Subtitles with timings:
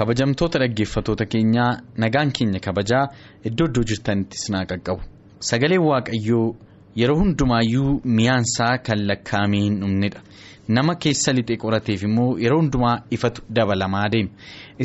[0.00, 1.70] Kabajamtoota dhaggeeffatoota keenyaa
[2.04, 3.04] nagaan keenya kabajaa
[3.50, 5.02] iddoo iddoo jirtanitti sinaa qaqqabu
[5.50, 6.46] sagaleen waaqayyoo
[7.00, 10.20] yeroo hundumaayyuu mi'aansaa kan lakkaa'amee hin dhumnedha
[10.76, 14.30] nama keessa lixee qorateef immoo yeroo hundumaa ifatu dabalamaa deema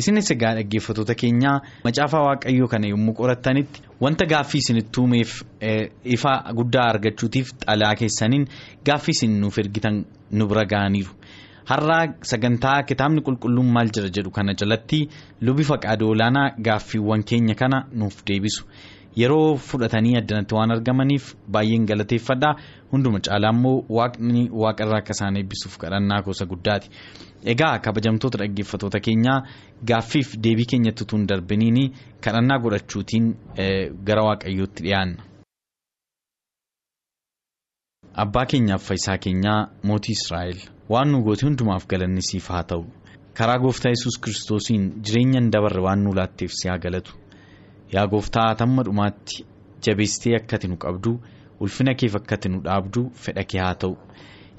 [0.02, 1.56] isinis egaa dhaggeeffatoota keenyaa
[1.88, 5.30] macaafaa waaqayyoo kana yommuu qorattanitti wanta gaaffii isinitti uumeef
[6.16, 8.44] ifa guddaa argachuutiif xalaa keessaniin
[8.90, 11.12] gaaffii isin nuuf ergitan nu bira ga'aniiru.
[11.70, 15.00] Har'aa sagantaa kitaabni qulqulluun maal jira jedhu kana jalatti
[15.46, 18.62] lubi faqaadoo olaanaa gaaffiiwwan keenya kana nuuf deebisu
[19.20, 22.50] yeroo fudhatanii addanatti waan argamaniif baay'een galateeffadha
[22.92, 26.88] hunduma caalaa immoo waaqni waaqarraa akka isaan eebbisuuf kadhannaa gosa guddaati
[27.52, 29.38] egaa kabajamtoota dhaggeeffatoota keenyaa
[29.90, 31.80] gaaffiif deebii keenyatti utuu hin darbiniin
[32.26, 33.26] kadhannaa godhachuutiin
[34.10, 35.22] gara waaqayyootti dhiyaanna.
[38.22, 40.58] abbaa keenyaaf fayyisaa keenyaa mootii israa'el.
[40.88, 42.84] Waan nu goote hundumaaf galanni siif haa ta'u.
[43.38, 47.12] Karaa gooftaa yesus kiristoosiin jireenya hin dabarre waan nu laatteef si haa galatu.
[47.92, 49.44] Yaa gooftaa hamma dhumaatti
[49.86, 51.12] jabeessitee akkati nu qabdu
[51.60, 53.96] ulfina keef akkati nu dhaabdu fedha kee haa ta'u.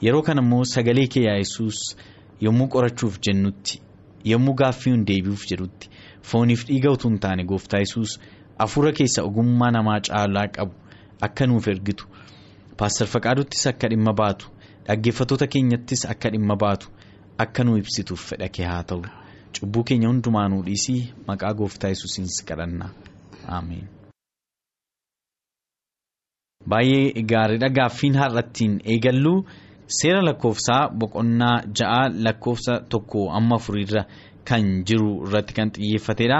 [0.02, 1.96] Yeroo kana immoo sagalee kee yaa yesus
[2.42, 3.82] yommuu qorachuuf jennutti
[4.32, 5.90] yommuu gaaffii hin deebi'uuf jedhutti
[6.32, 8.20] fooniif dhiiga utuu hin taane gooftaa yesus
[8.60, 10.74] hafuura keessa ogummaa namaa caalaa qabu
[11.22, 12.06] akka nuuf ergitu.
[12.78, 14.50] Paastar faqaaduttis akka dhimma baatu.
[14.88, 16.88] Dhaggeeffatoota keenyattis akka dhimma baatu
[17.44, 19.02] akka nu ibsituuf fedha kee haa ta'u.
[19.60, 22.90] Cubbuu keenya hundumaa nuu dhiisii maqaa gooftaa yesuusiin si kadhanna.
[23.48, 23.88] Ameen.
[26.70, 27.70] baay'ee gaariidha.
[27.78, 29.34] Gaaffiin har'attiin eegallu
[30.00, 34.04] seera lakkoofsaa boqonnaa ja'a lakkoofsa tokko amma afuriirra
[34.50, 36.40] kan jiru irratti kan xiyyeeffatedha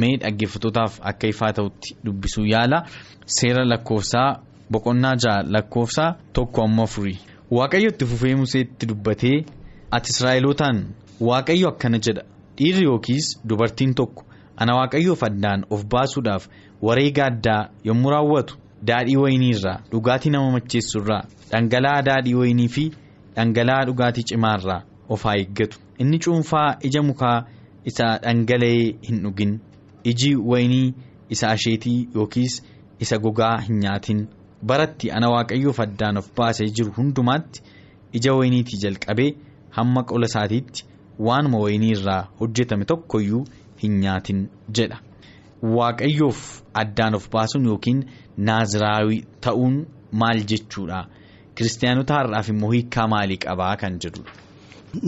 [0.00, 2.78] mee dhaggeeffatootaaf akka ifaa ta'utti dubbisuu yaala.
[3.36, 4.28] Seera lakkoofsaa
[4.72, 7.18] boqonnaa ja'a lakkoofsa tokko amma afurii.
[7.50, 9.44] Waaqayyo itti fufee museetti dubbatee
[9.90, 10.78] ati israa'elootaan
[11.28, 12.22] waaqayyo akkana jedha.
[12.56, 14.24] Dhiirri yookiis dubartiin tokko
[14.56, 16.48] ana waaqayyoof addaan of baasuudhaaf
[16.82, 18.56] wareega addaa yommuu raawwatu
[18.88, 22.84] daadhii wayinii irraa dhugaatii nama macheessu irraa dhangala'aa daadhii wayinii fi
[23.36, 25.78] dhangala'aa dhugaatii cimaa irraa of haa eeggatu.
[25.98, 27.44] Inni cuunfaa ija mukaa
[27.84, 29.58] isa dhangala'ee hin dhugin.
[30.04, 30.94] Iji wayinii
[31.28, 32.62] isa asheetii yookiis
[32.98, 34.26] isa gogaa hin nyaatin.
[34.68, 37.62] Baratti ana waaqayyoof addaan of baasee jiru hundumaatti
[38.20, 39.30] ija wayiniitii jalqabee
[39.78, 40.84] hamma qola isaatiitti
[41.28, 43.44] waanuma wayinii irraa hojjetame tokkoyyuu
[43.82, 44.40] hin nyaatin
[44.78, 44.98] jedha
[45.76, 46.38] waaqayyoof
[46.82, 48.00] addaan of baasuun yookiin
[48.50, 49.76] naaziraawii ta'uun
[50.22, 51.00] maal jechuudha
[51.54, 54.32] kiristaanota har'aaf immoo hiikaa maalii qabaa kan jedhudha.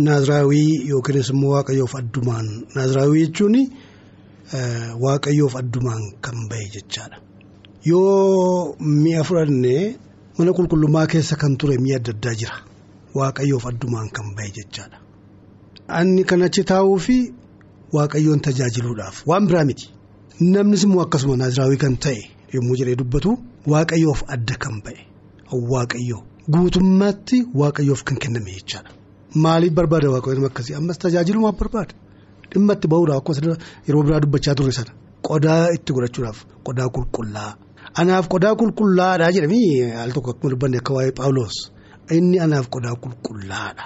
[0.09, 2.47] naaziraawii yookiinis immoo waaqayyoof addumaan
[2.77, 3.57] naaziraawii jechuun
[5.05, 7.17] waaqayyoof addumaan kan bahe jechaadha.
[7.91, 9.85] Yoo mi'a fudhannee
[10.39, 12.57] mana qulqullummaa keessa kan ture mi'a adda addaa jira.
[13.19, 14.97] Waaqayyoof addumaan kan bahe jechaadha.
[15.99, 17.17] Anni kan achi taa'uu fi
[17.97, 19.17] waaqayyoon tajaajiluudhaaf.
[19.31, 19.87] Waan biraa miti.
[20.55, 22.21] Namnis immoo akkasuma naaziraawii kan ta'e
[22.55, 23.31] yommuu jedhee dubbatu
[23.73, 25.03] waaqayyoof adda kan bahe
[25.73, 26.21] waaqayyoo.
[26.55, 28.91] Guutummaatti waaqayyoof kan kenname jechaadha.
[29.45, 30.75] Maaliif barbaada waaqayyoon akkasii?
[30.81, 31.93] Ammas tajaajilumaaf barbaada.
[32.53, 34.93] Dhimma itti bahuudhaaf akkasumas yeroo biraa dubbachaa turre sana
[35.29, 37.51] qodaa itti godhachuudhaaf qodaa qulqullaa.
[38.01, 41.57] Anaaf qodaa qulqullaadhaa jedhamii al tokko akkuma dubbanne akka waa'ee Paawuloos
[42.17, 43.85] inni anaaf qodaa qulqullaadha.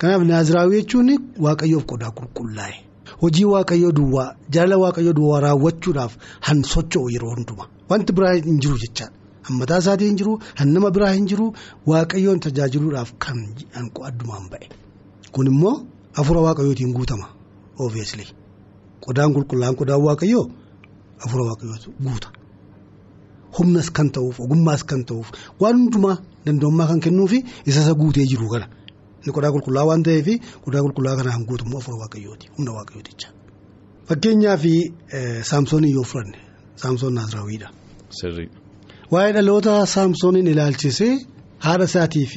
[0.00, 1.10] Kanaaf naaziraawii jechuun
[1.44, 2.74] waaqayyoof qodaa qulqullaa'e
[3.22, 6.12] hojii waaqayyoo duwwaa jaalala waaqayyoo duwwaa raawwachuudhaaf
[6.46, 9.12] han socho'u yeroo hundumaa wanti biraa hin jiru jechaadha.
[9.46, 11.46] Hammataa isaatii hin jiru han nama biraa hin jiru
[11.86, 13.38] waaqayyoon tajaajiluudhaaf kan
[14.08, 14.66] addumaan ba'e.
[15.32, 15.74] Kun immoo
[16.12, 17.26] hafuura waaqayyootiin guutama
[17.78, 18.26] obviously
[19.06, 20.44] qodaan qulqullaa'aan qodaan waaqayyoo
[21.22, 22.28] hafuura waaqayyootu guuta.
[23.58, 25.28] Humnas kan ta'uuf ogummaas kan ta'uuf
[25.62, 26.16] waan hundumaa
[26.46, 27.38] danda'ummaa kan kennuufi
[27.68, 28.66] isa isa guutee jiru kana
[29.22, 30.28] inni qodaa qulqullaa waan ta'eef
[30.64, 33.28] qodaa qulqullaa kana kan guutummaa hafuura waaqayyooti humna waaqayyooticha.
[34.08, 34.64] Fakkeenyaaf
[35.50, 36.38] saamsoonii yoo fudhanne
[36.82, 37.68] saamsoon naaziraawiidha.
[39.12, 41.12] Waa'ee dhaloota saamsooniin ilaalchisee
[41.66, 42.30] haadha isaatiif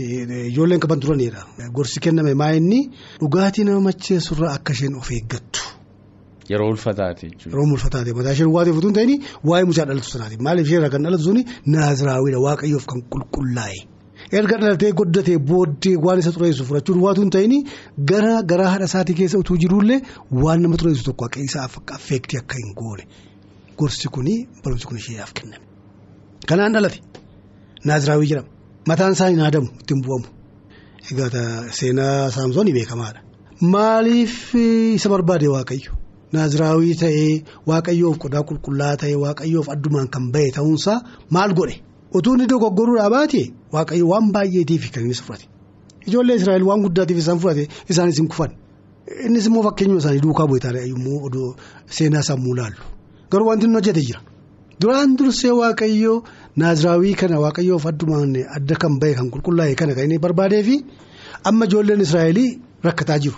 [0.51, 1.41] ijoolleen qaban turanidha.
[1.75, 2.79] Gorsi kenname maa inni
[3.21, 5.61] dhugaatii nama macheessurraa akka isheen of eeggattu
[6.49, 7.27] Yeroo ulfataati.
[7.45, 10.89] Yeroo ulfataati mataa ishee waateef utuu hin ta'in waa'ee mucaa dhalatu sanaati maaliif ishee irraa
[10.95, 11.41] kan dhalatu suni
[11.75, 13.79] naaziraawwiidha waaqayyoof kan qulqullaa'e.
[14.39, 17.53] Erga dhalatee goddatee booddee waan isa xureessu fudhachuun waatu hin ta'in
[18.11, 19.99] gara garaa haadha isaatii keessa utuu jirullee
[20.43, 21.65] waan nama xureessu tokko akka isaa
[21.97, 23.03] affeektii akka hin goone
[23.79, 25.63] gorsi kuni barumsi kun isheedhaaf kenname.
[26.49, 26.99] Kanaan dhalate
[27.89, 28.49] naaziraawwii jedhama
[28.93, 30.27] mataan isaa hin haadamu ittiin bu'amu
[31.11, 31.45] egaa
[31.81, 33.19] seenaa saamsoon beekamaadha.
[33.73, 34.35] Maaliif
[34.97, 35.91] isa barbaade waaqayyo
[36.33, 40.97] naaziraawwii ta'ee waaqayyoof qodaa qulqullaa ta'ee waaqayyoof addumaan kan bahe ta'uunsaa
[41.29, 41.75] maal godhe.
[42.15, 43.41] Utuu inni dogoggoruudhaa baate
[43.75, 45.45] waaqayyo waan baay'eetiif kan inni fudhate
[46.07, 48.51] ijoollee Israa'el waan guddaatiif isaan fudhate isaanis hin kufan.
[49.25, 51.49] Innis immoo fakkeenyuma isaanii duukaa bu'eetaadha yommuu odoo
[51.97, 52.81] seenaa sammuu laallu.
[53.31, 54.21] Garuu wanti inni hojjete jira.
[54.81, 56.13] Duraan dursee waaqayyo
[56.61, 60.75] naaziraawwii kana waaqayyoof addumaan adda kan bahe kan qulqullaa'e kana kan inni barbaadee fi
[61.43, 62.49] amma ijoolleen Israa'elii
[62.83, 63.37] rakkataa jiru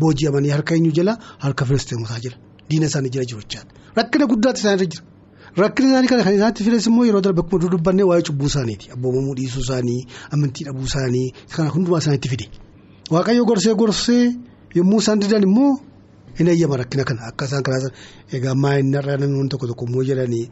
[0.00, 2.36] booji'amanii harka eenyu jala harka firisteemotaa jira
[2.70, 5.04] diina isaanii jira jiru jechaadha rakkina guddaatti isaanirra jira.
[5.56, 9.34] Rakkina isaanii kana kan isaatti fides immoo yeroo darbe akkuma dubbannee waa'ee cubbuu isaaniiti abboomamuu
[9.38, 10.00] dhiisuu isaanii
[10.34, 12.46] amantii dhabuu isaanii kana hundumaa isaaniitti fide
[13.14, 14.24] waaqayyo gorsee gorsee
[14.74, 15.72] yommuu isaan didan immoo
[16.38, 17.90] hin eeyyama rakkina kana akka isaan karaa
[18.38, 20.46] egaa maayinarraa namni tokko tokko immoo jedhanii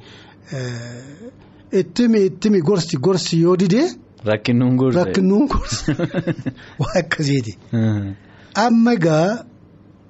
[1.81, 3.88] ittimi ittimi gorsi gorsi yoo didee.
[4.25, 4.98] Rakkinuun gorsi.
[4.98, 5.92] Rakkinuun gorsi
[6.81, 7.56] waa akkasiiti.
[8.55, 9.44] Amma egaa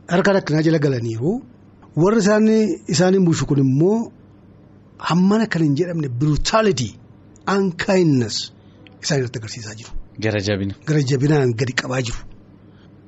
[0.09, 1.33] harka rakkinaa jala galaniiru
[1.97, 2.21] warri
[2.89, 4.13] isaanii bushu kun immoo.
[4.99, 6.89] Hammana kan hin jedhamne brutality
[7.49, 8.37] unkindness
[9.03, 9.91] isaan irratti agarsiisaa jiru.
[10.23, 10.75] Gara jabina.
[10.87, 12.19] Gara jabinaan gadi qabaa jiru.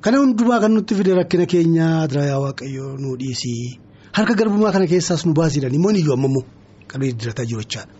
[0.02, 3.79] Kana hundumaa kan nutti fide rakkina keenyaa diraayaa waaqayyoo nu dhiisii
[4.17, 6.44] harka garbummaa kana keessaas nu baasiidhaan immoo iyyuu amma immoo
[6.90, 7.93] kan dirataa jiru jechaadha.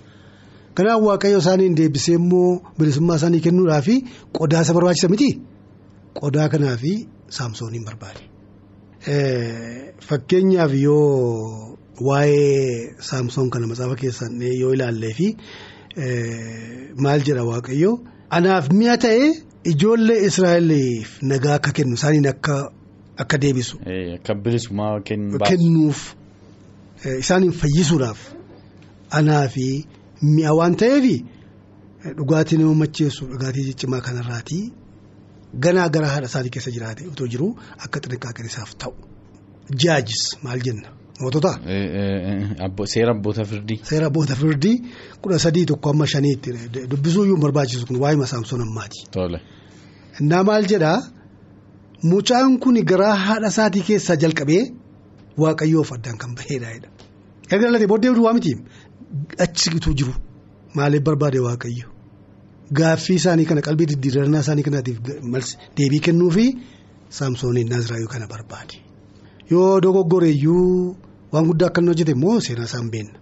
[0.77, 2.49] Kanaaf waaqayyo isaaniin deebisee immoo
[2.79, 3.89] bilisummaa isaanii kennuudhaaf
[4.39, 5.31] qodaa isa barbaachisa miti
[6.21, 6.83] qodaa kanaaf
[7.37, 8.23] saamsooniin barbaade.
[10.09, 11.69] Fakkeenyaaf yoo.
[12.01, 15.27] Waa'ee saamsoon kana matsaafa keessan yoo ilaallee fi
[17.05, 17.91] maal jedha waaqayyo
[18.39, 19.27] anaaf mi'a ta'e
[19.73, 22.57] ijoollee Israa'eliif nagaa akka kennu isaaniin akka
[23.25, 23.77] akka deebisu.
[24.17, 25.01] Akka bilisummaa
[25.51, 26.01] kennuuf
[27.21, 28.21] isaaniin fayyisuudhaaf
[29.21, 29.55] anaaf
[30.35, 31.05] mi'a waan ta'eef
[32.19, 34.65] dhugaatii nama macheessu dhugaatii ciccimaa kanarraatii
[35.65, 37.49] ganaa gara haadha isaatii keessa jiraate otoo jiru
[37.85, 38.93] akka xinniqqaaqan isaaf ta'u
[39.85, 40.89] jaajis maal jenna.
[41.23, 41.51] Mootota.
[42.93, 43.79] Seera abboota firdii.
[43.89, 44.77] Seera abboota firdii
[45.23, 46.51] kudha sadii tokko amma shaniitti
[46.91, 49.01] dubbisuu iyyuu barbaachisu kun waa'ee saamsoon ammaati.
[50.21, 50.99] Innaa maal jedhaa
[52.03, 54.63] mucaan kun garaa haadha isaatii keessaa jalqabee
[55.43, 56.69] waaqayyoof addaan kan baheedha.
[57.53, 58.53] Erga dhalatee booddee waa miti
[59.45, 60.13] achitu jiru
[60.75, 61.87] maaliif barbaade waaqayyo
[62.81, 64.99] gaaffii isaanii kana qalbii diddiirannaa isaanii kanaatiif
[65.79, 66.45] deebii kennuu fi
[67.19, 68.77] saamsooniin naaziraayuu kana barbaade.
[69.51, 70.97] Yoo dogoggoreeyyuu
[71.33, 73.19] waan guddaa akka inni hojjete immoo seenaa isaan beenna.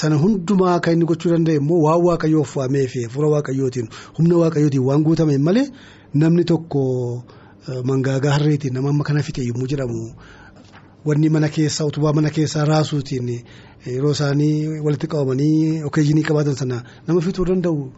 [0.00, 4.84] Sana hundumaa kan inni gochuu danda'e immoo waan waaqayyoof waamee fi hafuura waaqayyootiin humna waaqayyootiin
[4.88, 5.66] waan guutame malee
[6.14, 6.82] namni tokko
[7.88, 10.00] mangaagaa harreetiin nama amma kana fixe yommuu jedhamu
[11.06, 13.28] wanni mana keessaa utubaa mana keessaa raasuutiin
[13.86, 17.92] yeroo isaanii walitti qabamanii okeejinii qabaatan sana nama fixuu danda'u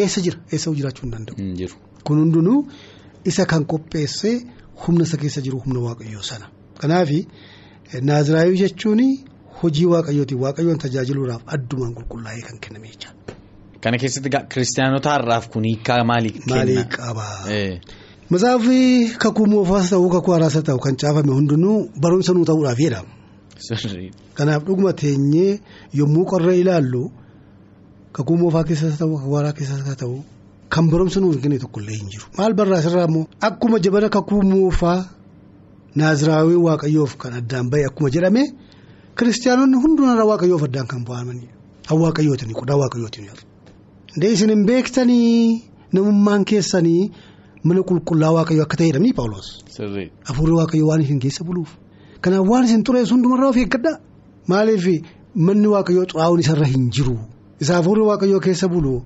[0.00, 1.68] eessa jira eessa jiraachuu hin danda'u.
[2.04, 2.58] Kun hundinuu
[3.24, 4.30] isa kan qopheesse
[4.86, 6.46] humna isa keessa jiru humna waaqayyoo sana.
[6.80, 7.10] Kanaaf
[8.08, 9.00] naaziraayuu jechuun
[9.62, 13.32] hojii waaqayyooti waaqayyoon tajaajiluudhaaf addumaan qulqullaa'ee kan kenname jechaadha.
[13.82, 16.54] Kana keessatti kiristaanota har'aaf kun hiikaa maalii kenna?
[16.56, 17.26] Maalii qaba?
[18.30, 18.78] Matsaafi
[19.22, 23.10] kakuu moofaas ta'uu kakuu haaraas ta'u kan caafame hundinuu barumsa nuu ta'uudhaaf jedhama.
[24.34, 25.60] Kanaaf dhuguma teenyee
[25.94, 27.02] yommuu qorree ilaallu
[28.12, 30.16] kakuu moofaa keessas ta'u kakuu haaraa keessas ta'u
[30.72, 32.26] kan barumsa nuu kenne tokkollee hin jiru.
[32.38, 35.00] Maal barraasirraa immoo akkuma jabana kakuu moofaa.
[36.00, 38.42] Naaziraawii waaqayyoof kan addaan bahe akkuma jedhame
[39.18, 41.52] kiristaanonni hundumarraa waaqayyoof addaan kan bu'amanidha.
[41.88, 43.42] Kan waaqayyootiin qodaa waaqayyootiin jiru.
[44.16, 47.10] Ndee isin hin beektanii namummaan keessanii
[47.64, 49.48] mana qulqullaa waaqayyoo akka ta'edha ni Paawuloos.
[50.28, 51.70] Hafuurri waaqayyoo waan isin keessa buluuf.
[52.20, 53.96] Kanaaf waan isin xureessu hundumarraa of eeggadhaa.
[54.48, 54.84] Maaliif
[55.34, 57.18] manni waaqayyoo xuraa'uun isarra hin jiru.
[57.60, 59.02] Isa hafuurri waaqayyoo keessa bulu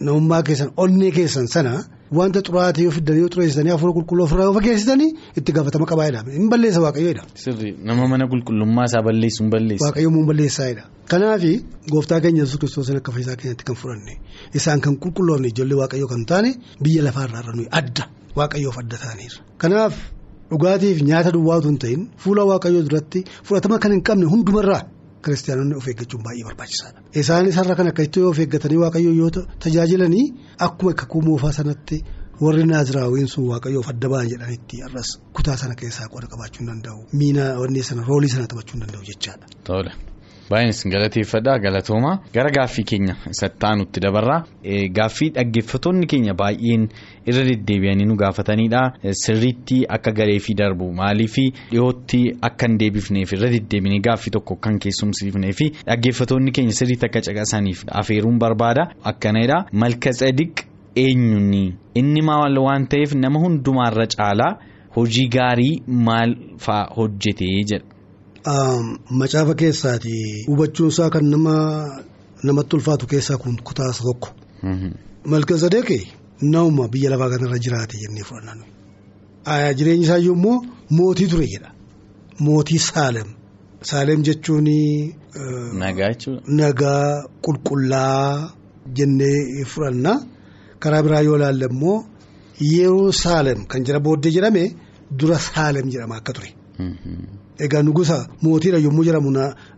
[0.00, 1.84] namummaa keessan onnee keessan sana.
[2.14, 6.30] Wanta xuraate yoo fiddan yoo xureessitanii hafuura qulqulluu ofirraa yoo fageessitanii itti gaafatama qabaa jedhama.
[6.36, 7.22] Inni balleessa waaqayyoodha.
[7.34, 9.84] Sirri nama mana qulqullummaa isaa balleessuun balleessa.
[9.86, 10.82] Waaqayyoo immoo balleessaadha.
[11.10, 11.42] Kanaaf
[11.92, 14.14] gooftaa keenya yesus kiristoos akka fayyisaa keenyatti kan fudhanne
[14.58, 16.50] isaan kan qulqulloofne ijoollee waaqayyoo kan taane
[16.82, 18.04] biyya lafaarraa irra nuyi adda
[18.38, 19.40] waaqayyoof adda ta'aniirra.
[19.62, 19.94] Kanaaf
[20.50, 24.82] dhugaatiif nyaata duwwaa utuu hin ta'in fuula waaqayyoo duratti fudhatama kan hin qabne hundumarraa.
[25.24, 26.98] Kiristaanonni of eeggachuun baay'ee barbaachisaadha.
[27.22, 29.30] Isaanis har'a kan akkasitti of eeggatanii waaqayyoo yoo
[29.64, 30.26] tajaajilanii
[30.68, 31.96] akkuma kakuu moofaa sanatti
[32.44, 37.44] warri naaziraawiin sun waaqayyoof adda ba'an jedhanitti har'as kutaa sana keessaa qooda qabaachuu danda'u miina
[37.62, 39.44] wanni sana roolii sana taphachuu danda'u jechaadha.
[40.48, 40.50] Tola.
[40.50, 44.44] Baay'eenis galateeffadha galatooma gara gaaffii keenya isatti aanutti dabarraa
[44.98, 46.88] gaaffii dhaggeeffattoonni keenya baay'een
[47.26, 48.82] irra deddeebi'anii nu gaafatanidha
[49.22, 51.36] sirriitti akka galee fi darbu maaliif
[51.70, 57.20] dhiyootti akka hin deebifneef irra deddeebinee gaaffii tokko kan keessumsiifnee fi dhaggeeffattoonni keenya sirriitti akka
[57.28, 60.64] caqasaniif afeeruun barbaada akkanadha malka tsadiq
[60.96, 64.52] eenyuuni inni maal waan ta'eef nama hundumaarra caalaa
[64.96, 66.36] hojii gaarii maal
[66.66, 67.84] fa'aa hojjetee jedha.
[68.44, 71.54] Macaafa keessaati hubachuun isaa kan nama
[72.42, 74.28] namatti ulfaatu keessaa kun kutaa tokko.
[75.24, 76.02] Malka sadeeqee
[76.42, 78.64] nama biyya lafaa kanarra jiraate jennee fudhanna.
[79.78, 81.70] Jireenyi isaa immoo mootii ture jedha.
[82.40, 83.28] Mootii Saalem.
[83.82, 84.68] Saalem jechuun.
[85.78, 86.42] Nagaa jechuudha.
[86.46, 88.50] Nagaa qulqullaa
[88.96, 90.12] jennee fudhanna.
[90.80, 92.04] Karaa biraa yoo ilaalle immoo
[92.60, 94.74] yeroo Saalem kan jira booddee jedhame
[95.18, 96.50] dura Saalem jedhama akka ture.
[97.58, 99.30] Egaa nugusa mootiidha yommuu jedhamu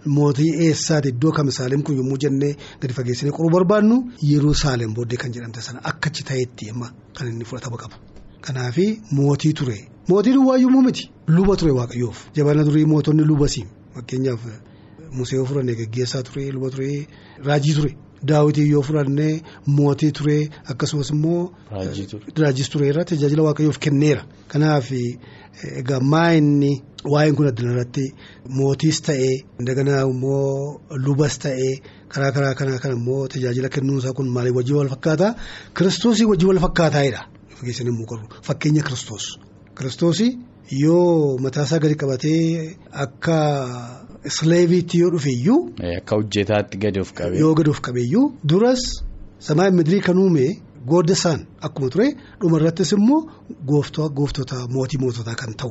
[0.07, 1.09] mootii eessaati?
[1.09, 5.61] Iddoo kam Saalem kun yommuu jennee gadi fageessinee qoruu barbaannu yeroo Saalem booddee kan jedhamte
[5.61, 7.97] sana akkachi ta'etti amma kan inni fudhatama qaba.
[8.41, 8.79] Kanaaf
[9.13, 9.77] mootii ture.
[10.09, 11.11] Mootiin waa yommuu miti.
[11.27, 12.31] Luba ture waaqayyoof.
[12.35, 14.41] Jabana durii mootonni lubasiim fakkeenyaaf
[15.13, 17.07] Musee yoo fudhannee geggeessaa ture luba ture
[17.45, 17.97] raajii ture.
[18.25, 21.53] Daawwitii yoo fudhannee mootii ture akkasumas immoo.
[22.37, 24.23] Raajis ture irra tajaajila waaqayyoof kenneera.
[24.49, 26.73] Kanaaf egaa maa inni
[27.05, 28.05] waa'een kun addana irratti
[28.59, 29.35] mootiis ta'ee
[29.69, 31.75] daganaa immoo lubas ta'ee
[32.09, 35.35] karaa karaa kanaa kan immoo tajaajila kennuunsaa kun maalii wajjin wal fakkaataa
[35.77, 37.23] kiristoosii wajjin wal fakkaataa'edha.
[38.43, 39.39] Fakkeenya kiristoos.
[39.79, 40.31] Kiristoosii
[40.71, 44.03] yoo mataasaa gadi qabatee akka.
[44.27, 45.71] Sileeviitti yoo dhufe iyyuu.
[45.99, 47.39] Akka hojjetaatti gadi of qabee.
[47.39, 48.81] Yoo gadi of qabeeyyuu duras
[49.39, 52.09] samaa midirii kan uume goodda isaan akkuma ture
[52.41, 53.21] dhuma irrattis immoo
[53.67, 55.71] gooftota mootii moototaa kan ta'u.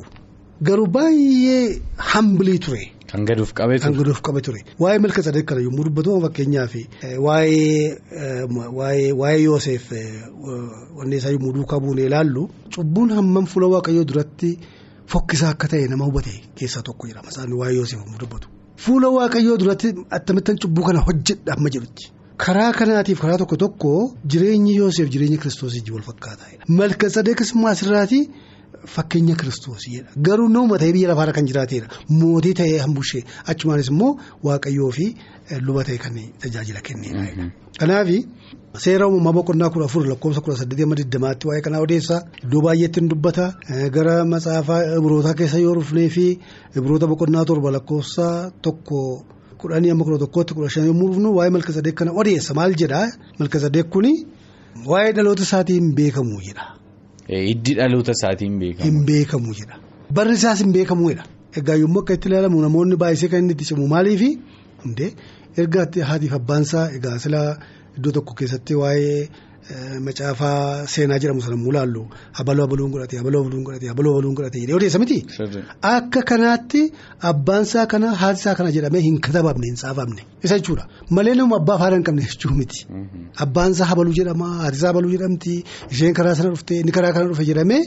[0.62, 2.92] Garuu baay'ee hambilii ture.
[3.12, 3.90] Kan gadi of qabee ture.
[3.92, 4.64] Kan gadi of qabee ture.
[4.80, 6.74] Waa'ee milka sadee kana yommuu dubbatu fakkeenyaaf
[7.20, 9.92] waa'ee waa'ee Yoosef
[10.96, 14.58] wanni isaa yommuu duukaa buunee ilaallu cubbuun hammam fuula waaqayyoo duratti.
[15.12, 18.48] Fokkisaa akka ta'e nama hubate keessaa tokko jedhama isaan waa'ee Yoosef yommuu dubbatu.
[18.84, 22.10] Fuula waaqayyoo duratti attamittan cubbuu kana hojjedha amma jedhutti.
[22.44, 23.92] Karaa kanaatiif karaa tokko tokko
[24.34, 26.64] jireenyi Yoosef jireenya kiristoosii wal fakkaataadha.
[26.80, 28.20] Malka sadeekas immoo asirraati
[28.84, 30.08] fakkeenya kiristoosidha.
[30.16, 31.88] Garuu nama ta'ee biyya lafaarra kan jiraateedha.
[32.08, 35.06] Mootii ta'ee hambushee achumaanis immoo waaqayyoo fi
[35.66, 37.50] luba ta'e kan tajaajila kenneedha.
[37.80, 38.08] Kanaaf
[38.84, 43.00] seera uumamaa boqonnaa kudha afur lakkoofsa kudha saddeetii amma digdamaatti waa'ee kanaa odeessaa iddoo baay'eetti
[43.00, 43.46] ni dubbata
[43.94, 46.26] gara matsaafaa ibrootaa keessa yoo dhufnee fi
[46.76, 48.26] ibroota boqonnaa torba lakkoofsa
[48.62, 49.00] tokko
[49.62, 53.06] kudhanii amma kudha tokkootti kudha shan yommuu dhufnu waa'ee malka sadeek kana odeessa maal jedhaa
[53.38, 54.12] malka sadeek kuni
[54.92, 56.75] waa'ee dhaloota isaatiin beekamu jedha.
[57.28, 58.84] Hiddi dhaloota isaatiin beekamu.
[58.90, 59.76] Hin beekamu jedha.
[60.14, 61.24] Barri isaas hin beekamuudha.
[61.60, 64.28] Egaa yommuu akka itti ilaalamu namoonni baay'isee kan inni itti cimu maaliifi
[64.84, 65.10] hundee
[65.62, 67.48] erga haatiif abbaansaa egaa silaa
[67.98, 69.28] iddoo tokko keessatti waa'ee
[70.06, 72.02] macaafaa seenaa jedhamu sana muu laallu
[72.38, 75.18] habaloo habaluun godhate habaloo habaluun godhate habaloo habaluun godhate jedhee odeessa miti.
[75.82, 76.82] Akka kanaatti
[77.30, 80.86] abbaansaa kana haatisaa kana jedhamee hin katabamne hin saafamne isa jechuudha
[81.18, 82.86] malee nama abbaa faana hin qabne jechuu miti.
[83.46, 85.56] Abbaansaa habaluu jedhama haatisaa habaluu jedhamti
[85.90, 87.82] isheen karaa sana dhufte inni karaa kana dhufe jedhamee.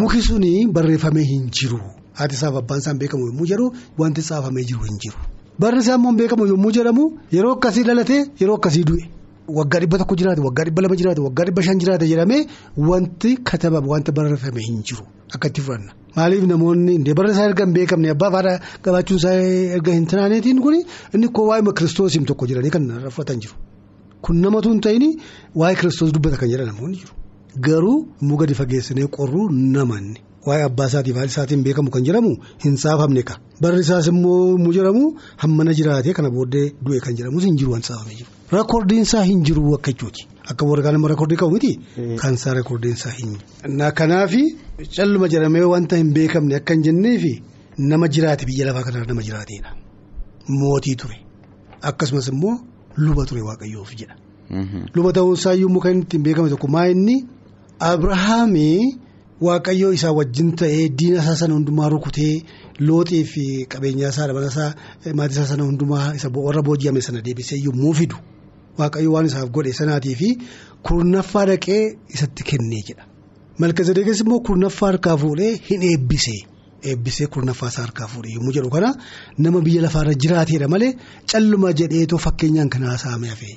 [0.00, 1.80] Muki suni barreeffamee hin jiru
[2.22, 5.18] haatisaaf abbaansaa beekamu yommuu jedhu wanti saafamee jiru hin jiru.
[5.58, 9.04] Barri isaa immoo beekamu yommuu jedhamu yeroo akkasii dhalate yeroo akkasii du'e.
[9.48, 12.46] Waggaa dhibba tokko jiraate waggaa dhibba lama jiraate waggaa dhibba shan jiraate jedhamee
[12.90, 15.92] wanti katabame wanti barreeffame hin jiru akka itti fudhanna.
[16.16, 19.34] Maaliif namoonni indee barri isaa erga hin beekamne abbaa faadhaa qabaachuun isaa
[19.76, 20.80] erga hin tanaaneetiin kuni
[21.14, 22.84] inni koo waa'ee kiristoosiin tokko jedhanii kan
[23.16, 23.54] fudhatan jiru.
[24.24, 25.04] Kun namatu hin ta'in
[25.62, 27.12] waa'ee kiristoos dubbata kan jedhan namoonni jiru.
[27.66, 30.20] Garuu immoo gadi fageessinee qorruu namanni.
[30.46, 32.32] Waa'ee abbaa isaatiif haati isaatiin beekamu kan jedhamu
[32.64, 33.34] hin saafamne ka.
[33.60, 35.04] Barri isaas immoo immoo jedhamu
[35.44, 38.30] hammana jiraatee kana booddee du'e kan jedhamus hin jiru waan saafamee jiru.
[38.54, 40.26] Reekoordiin isaa hin jiru akka jechuuti.
[40.50, 41.72] Akka warra kaan immoo reekoordii qabu miti.
[42.20, 43.92] Kan isaa reekoordiin isaa hin jiru.
[44.00, 44.34] Kanaaf
[44.96, 47.32] calluma jedhamee wanta hin beekamne akka hin jenneefi
[47.78, 49.70] nama jiraate biyya lafaa kanarra nama jiraateedha.
[50.48, 51.16] Mootii ture.
[51.82, 52.58] Akkasumas immoo
[52.96, 54.14] luba ture waaqayyoof jedha.
[54.94, 57.16] Luba ta'uun isaa iyyuu kan ittiin beekame tokko maa inni
[57.80, 58.98] Abrahaamii.
[59.40, 62.42] Waaqayyoo isaa wajjin ta'ee diina isaa sana hundumaa rukutee
[62.78, 64.70] looxii fi qabeenyaa isaa dabala isaa
[65.14, 68.16] maatii isaa sana hundumaa isa warra booji'ame sana deebisee yommuu fidu
[68.78, 70.28] waaqayyo waan isaaf godhe sanaatii fi
[70.88, 71.82] kurnaffaa dhaqee
[72.14, 73.04] isatti kennee jedha.
[73.58, 76.40] Malkazadeeqis immoo kurnaffaa harkaa fuudhee hin eebbisee
[76.92, 78.90] eebbisee kurnaffaa isaa harkaa fuudhee yommuu jedhu kana
[79.46, 80.92] nama biyya lafaarra jiraateedha malee
[81.32, 83.54] calluma jedheetoo fakkeenyaan kan haasa'ame hafee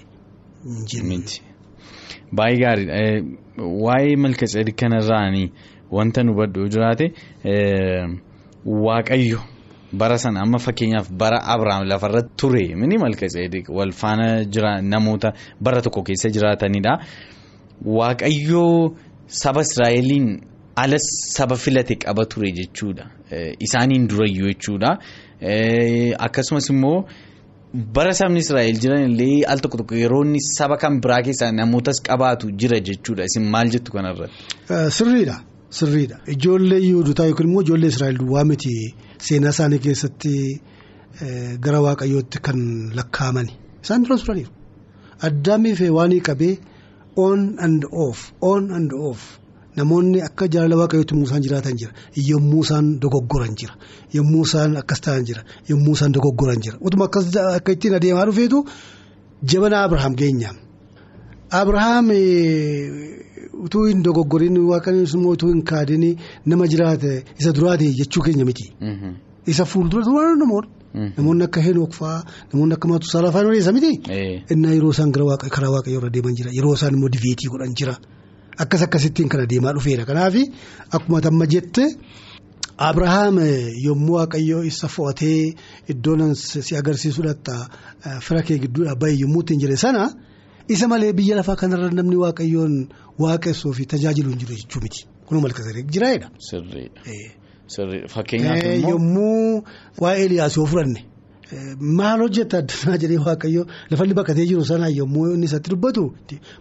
[2.37, 2.95] baay'ee gaariidha.
[3.85, 5.47] Waa'ee malkaseedii kanarraanii
[5.97, 7.05] wanta nu baddu jiraate
[8.85, 9.39] waaqayyo
[9.93, 15.81] bara sana amma fakkeenyaaf bara Abiraam lafarratti ture mini malkaseedii wal faana jira namoota bara
[15.81, 16.93] tokko keessa jiraatanidha.
[17.85, 18.95] Waaqayyo
[19.27, 20.41] saba Israa'eliin
[20.75, 23.05] ala saba filate qaba ture jechuudha.
[23.59, 24.97] Isaaniin durayyuu jechuudha.
[26.19, 27.05] Akkasumas immoo.
[27.95, 31.99] bara sabni israa'el jiran illee al tokko tokko yeroo inni saba kan biraa keessaa namootas
[32.07, 34.39] qabaatu jira jechuudha isin maal jettu kanarratti.
[34.97, 35.35] Sirriidha
[35.69, 36.17] sirriidha.
[36.27, 38.73] Ijoollee yuudotaa yookiin immoo ijoollee israa'el duwwaa miti
[39.27, 40.61] seenaa isaanii keessatti
[41.63, 42.59] gara waaqayyootti kan
[42.97, 44.51] lakkaa'amani isaan dura turaniiru
[45.29, 46.53] addaamiif waanii qabee
[47.15, 49.21] on and off on and off.
[49.77, 51.91] Namoonni akka jaalala waaqayyootti yommuu isaan jiraatan jira.
[52.29, 53.73] Yommuu isaan dogoggoran jira.
[54.13, 55.41] Yommuu isaan akkas ta'an jira.
[55.69, 56.77] Yommuu isaan dogoggoran jira.
[56.81, 57.25] Utuma akkas
[57.57, 58.63] akka ittiin adeemaa dhufeetu
[59.51, 60.55] jabana Abirahaam geenyaam.
[61.59, 62.07] Abirahaam
[63.65, 66.03] utuu hin dogoggoriin waaqayyoon immoo utuu hin kaadin
[66.45, 68.65] nama jiraate isa duraate jechuu keenya miti.
[69.51, 70.69] Isa fuuldura duraa namoonni.
[71.17, 72.19] Namoonni akka Henook fa'aa
[72.53, 73.91] namoonni akka Maatusaalaa fa'aa odeessa miti.
[74.53, 77.95] Innaa yeroo isaan karaa waaqayyoo irra deeman jira yeroo isaan immoo diveetii godhan jira.
[78.63, 80.35] Akkas akkasittiin kan adeemaa dhufeera kanaaf
[80.95, 81.85] akkuma tamma jette
[82.77, 83.37] Abrahaam
[83.85, 85.53] yommuu waaqayyoo isa fo'atee
[85.93, 87.55] iddoon si agarsiisuudhaatti
[88.25, 90.03] fira kee gidduudhaa bahe yommuu ittiin jedhe sana
[90.75, 92.73] isa malee biyya lafaa kanarra namni waaqayyoon
[93.19, 96.31] waaqessuu fi tajaajilu hin jiru jechuu miti kunuu malkasadee jiraayedha.
[96.49, 98.07] Sirriidha.
[98.15, 98.89] Fakkeenyaaf immoo.
[98.89, 99.63] Yommuu
[100.01, 101.05] waa'ee Eliyaas yoo fudhanne.
[101.79, 106.03] Maal hojjetta addunyaa jedhee waaqayyo lafalli bakkatee jiru sana yommuu inni isatti dubbatu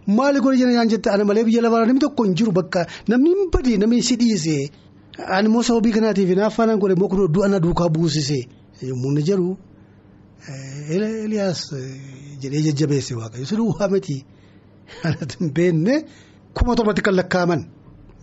[0.07, 3.51] maali jedhanii naan jette ana malee biyya lafaa namni tokko hin jiru bakka namni hin
[3.51, 4.71] badee namni si dhiise
[5.19, 8.39] ani immoo sababii kanaatiif naaffaanaan godhe immoo kun du'a na duukaa buusise
[8.83, 9.57] yommuu inni jedhu
[10.95, 11.63] Eliyaas
[12.43, 14.25] jedhee jajjabeesse waaqayyo si duwwaa miti
[15.07, 15.95] anatti hin beekne
[16.57, 17.61] kuma torbatti kan lakkaa'aman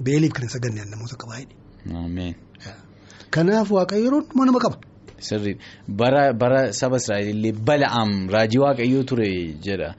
[0.05, 2.33] beeliif kan isa ganneen namoota qabaayidha.
[3.35, 4.77] Kanaaf waaqayyo yeroo hundumaa nama qaba.
[5.27, 5.61] Sirriidha.
[5.99, 9.27] Bara bara saba Israa'el illee bala'aam raajii waaqayyoo ture
[9.65, 9.89] jedha.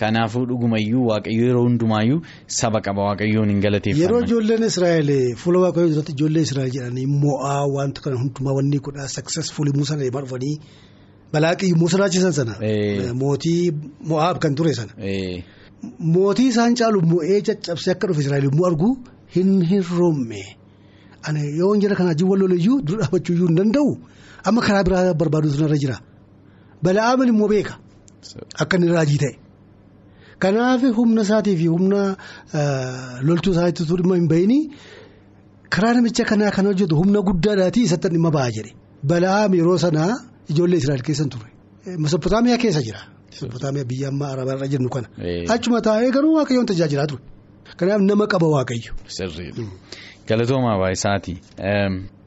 [0.00, 2.20] Kanaafuu dhugumayyuu waaqayyoo yeroo hundumaayyuu
[2.60, 4.02] saba qaba waaqayyoon hin galateeffaman.
[4.04, 5.10] Yeroo ijoolleen Israa'el
[5.42, 10.22] fuula waaqayyoo duratti ijoollee Israa'el jedhanii mo'aa wanta kana hundumaa wanni godhaa successful Muusaan deemaa
[10.26, 10.54] dhufanii
[11.34, 12.54] balaaqii yommuu sodaachisan sana.
[13.22, 13.60] Mootii
[14.12, 14.92] mo'aab kan ture sana.
[15.82, 18.88] Mootii isaan caalu mo'ee caccabsee akka dhufe Israa'el yommuu argu
[19.34, 20.42] hin hirroomme.
[21.26, 23.90] Ani yoo jira kanaa jiru wallooliyyuu dura dhaabachuu iyyuu hin danda'u.
[24.48, 25.96] Amma karaa biraa barbaaduutu narra jira.
[26.84, 27.74] Bala'aamin immoo beeka.
[28.62, 29.34] Akka inni raajii ta'e.
[30.42, 32.00] Kanaaf humna isaatii fi humna
[33.28, 34.62] loltuu isaatti dhimma hin bahinii
[35.74, 38.72] karaa namicha kanaa kan hojjetu humna guddaadhaatii isatti dhimma ba'a jedhe.
[39.10, 40.12] Bala'aam yeroo sanaa
[40.50, 41.48] ijoollee Israa'el keessa ture.
[42.04, 43.00] Mesopotaamiyaa keessa jira.
[43.34, 45.08] Mesopotaamiyaa biyya amma arabaa irra jirnu kana.
[45.54, 47.22] Achuma taa'ee garuu waaqayyoon tajaajilaa ture.
[47.78, 48.92] Kanaaf nama qaba waaqayyo.
[50.28, 51.34] Galatoomaa baay'isaati.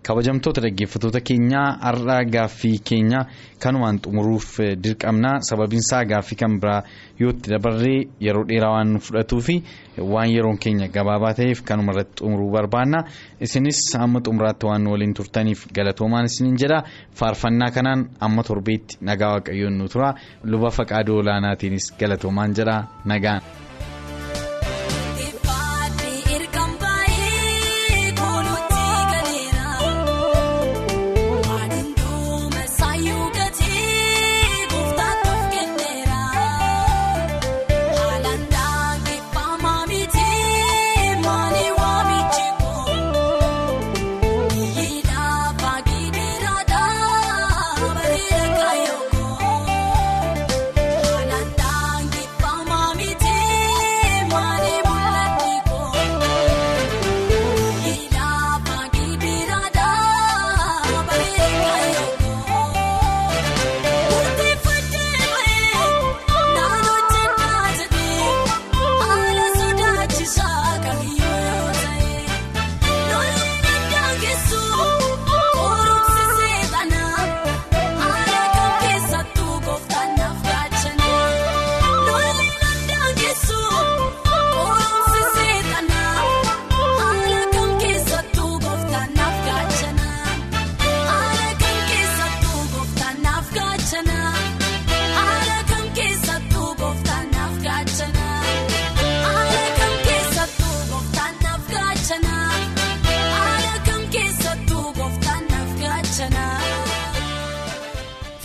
[0.07, 3.19] Kabajamtoota dhaggeeffattoota keenyaa har'a gaaffii keenya
[3.63, 4.47] kanumaan xumuruuf
[4.83, 6.81] dirqamna sababiinsaa gaaffii kan biraa
[7.19, 9.55] yoo itti dabarree yeroo dheeraa waan nu fudhatuu fi
[10.13, 13.03] waan yeroon keenya gabaabaa ta'eef kanuma irratti xumuruu barbaanna.
[13.41, 16.79] Isinis amma xumuraatti waan nu waliin turtaniif galatoomaan isiniin jedha
[17.19, 20.13] faarfannaa kanaan amma torbeetti nagaa waaqayyoon nu tura.
[20.43, 23.41] Luba faqaaduu olaanaatiinis galatoomaan jedha nagaan.